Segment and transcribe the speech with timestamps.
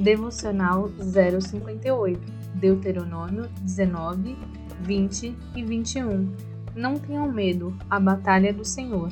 [0.00, 2.18] Devocional 058,
[2.54, 4.34] Deuteronômio 19,
[4.80, 6.34] 20 e 21.
[6.74, 9.10] Não tenham medo, a batalha do Senhor.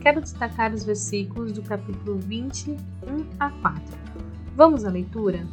[0.00, 2.76] Quero destacar os versículos do capítulo 21
[3.38, 3.82] a 4.
[4.56, 5.46] Vamos à leitura?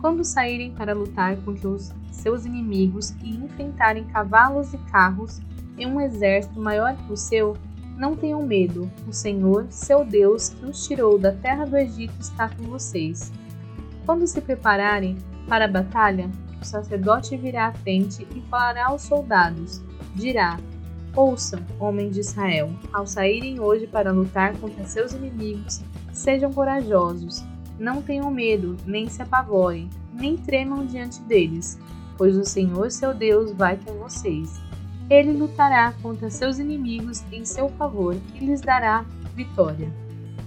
[0.00, 5.40] Quando saírem para lutar contra os seus inimigos e enfrentarem cavalos e carros
[5.76, 7.56] em um exército maior que o seu,
[7.98, 8.88] não tenham medo.
[9.08, 13.32] O Senhor, seu Deus, que os tirou da terra do Egito, está com vocês.
[14.10, 15.16] Quando se prepararem
[15.48, 16.28] para a batalha,
[16.60, 19.80] o sacerdote virá à frente e falará aos soldados.
[20.16, 20.58] Dirá:
[21.14, 25.80] Ouçam, homens de Israel, ao saírem hoje para lutar contra seus inimigos,
[26.12, 27.44] sejam corajosos.
[27.78, 31.78] Não tenham medo, nem se apavorem, nem tremam diante deles,
[32.18, 34.60] pois o Senhor seu Deus vai com vocês.
[35.08, 39.04] Ele lutará contra seus inimigos em seu favor e lhes dará
[39.36, 39.88] vitória.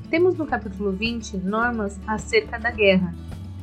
[0.09, 3.15] Temos no capítulo 20 normas acerca da guerra.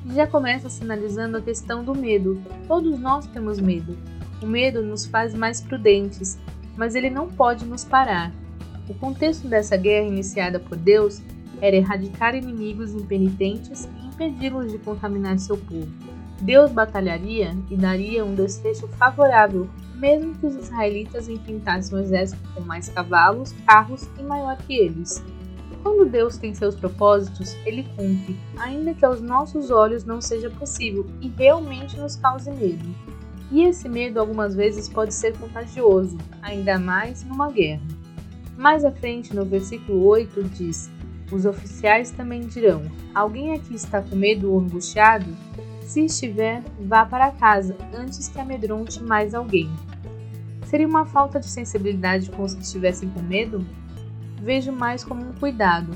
[0.06, 2.42] Já começa sinalizando a questão do medo.
[2.66, 3.96] Todos nós temos medo.
[4.42, 6.38] O medo nos faz mais prudentes,
[6.76, 8.32] mas ele não pode nos parar.
[8.88, 11.22] O contexto dessa guerra iniciada por Deus
[11.60, 15.88] era erradicar inimigos impenitentes e impedi-los de contaminar seu povo.
[16.40, 22.62] Deus batalharia e daria um desfecho favorável, mesmo que os israelitas enfrentassem um exército com
[22.62, 25.22] mais cavalos, carros e maior que eles.
[25.82, 31.06] Quando Deus tem seus propósitos, ele cumpre, ainda que aos nossos olhos não seja possível
[31.20, 32.86] e realmente nos cause medo.
[33.50, 37.82] E esse medo algumas vezes pode ser contagioso, ainda mais numa guerra.
[38.56, 40.90] Mais à frente, no versículo 8, diz:
[41.32, 42.82] Os oficiais também dirão:
[43.14, 45.34] Alguém aqui está com medo ou angustiado?
[45.80, 49.69] Se estiver, vá para casa antes que amedronte mais alguém.
[50.66, 53.66] Seria uma falta de sensibilidade com os que estivessem com medo?
[54.40, 55.92] Vejo mais como um cuidado.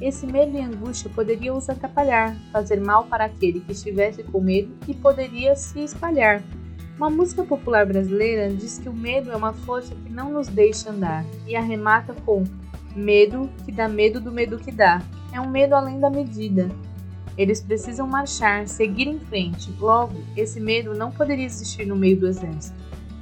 [0.00, 4.74] Esse medo e angústia poderiam os atrapalhar, fazer mal para aquele que estivesse com medo
[4.88, 6.42] e poderia se espalhar.
[6.96, 10.90] Uma música popular brasileira diz que o medo é uma força que não nos deixa
[10.90, 12.44] andar e arremata com
[12.96, 15.00] medo que dá medo do medo que dá.
[15.32, 16.68] É um medo além da medida,
[17.36, 19.72] eles precisam marchar, seguir em frente.
[19.78, 22.76] Logo, esse medo não poderia existir no meio do exército.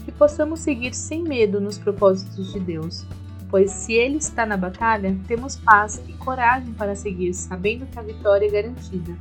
[0.05, 3.07] Que possamos seguir sem medo nos propósitos de Deus,
[3.51, 8.03] pois se Ele está na batalha, temos paz e coragem para seguir, sabendo que a
[8.03, 9.17] vitória é garantida.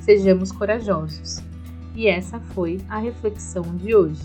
[0.00, 1.42] Sejamos corajosos.
[1.94, 4.22] E essa foi a reflexão de hoje.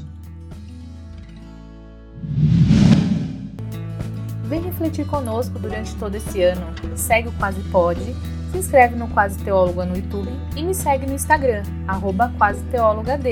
[4.45, 6.65] Vem refletir conosco durante todo esse ano.
[6.95, 8.15] Segue o Quase Pode
[8.51, 13.23] se inscreve no Quase Teóloga no YouTube e me segue no Instagram, arroba quaseteólogad.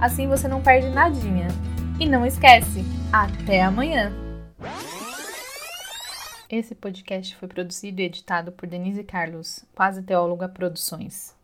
[0.00, 1.48] Assim você não perde nadinha.
[1.98, 4.25] E não esquece, até amanhã!
[6.48, 11.35] Esse podcast foi produzido e editado por Denise Carlos, Quase Teóloga Produções.